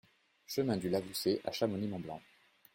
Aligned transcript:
Chemin 0.47 0.77
du 0.77 0.89
Lavoussé 0.89 1.39
à 1.45 1.51
Chamonix-Mont-Blanc 1.51 2.19